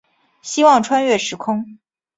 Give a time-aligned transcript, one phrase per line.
[0.41, 1.77] 希望穿越时空